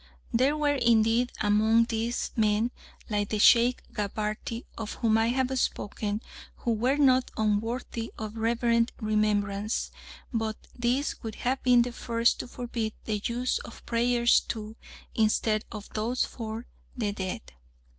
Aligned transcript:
There 0.33 0.57
were 0.57 0.73
indeed 0.77 1.31
among 1.41 1.85
these, 1.85 2.31
men, 2.35 2.71
like 3.07 3.29
the 3.29 3.37
Sheikh 3.37 3.83
Gabarty 3.93 4.65
of 4.75 4.93
whom 4.93 5.15
I 5.19 5.27
have 5.27 5.59
spoken, 5.59 6.23
who 6.55 6.73
were 6.73 6.97
not 6.97 7.29
unworthy 7.37 8.11
of 8.17 8.35
reverent 8.35 8.93
remembrance, 8.99 9.91
but 10.33 10.57
these 10.75 11.21
would 11.21 11.35
have 11.45 11.61
been 11.61 11.83
the 11.83 11.91
first 11.93 12.39
to 12.39 12.47
forbid 12.47 12.93
the 13.05 13.21
use 13.23 13.59
of 13.59 13.85
prayers 13.85 14.39
to, 14.47 14.75
instead 15.13 15.65
of 15.71 15.87
those 15.89 16.25
for, 16.25 16.65
the 16.97 17.11
dead. 17.11 17.51